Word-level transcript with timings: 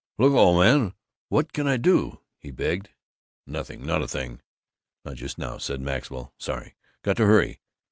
"Look, 0.17 0.33
old 0.33 0.59
man, 0.59 0.95
what 1.29 1.53
can 1.53 1.67
I 1.67 1.77
do?" 1.77 2.21
he 2.39 2.49
begged. 2.49 2.89
"Nothing. 3.45 3.85
Not 3.85 4.01
a 4.01 4.07
thing. 4.07 4.41
Not 5.05 5.13
just 5.17 5.37
now," 5.37 5.59
said 5.59 5.79
Maxwell. 5.79 6.33
"Sorry. 6.39 6.73
Got 7.03 7.17
to 7.17 7.27
hurry. 7.27 7.59